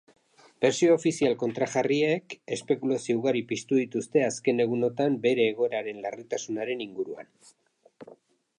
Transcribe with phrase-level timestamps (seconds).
[0.63, 7.31] Bertsio ofizial kontrajarriek espekulazio ugari piztu dituzte azken egunotan bere egoeraren larritasunaren inguruan.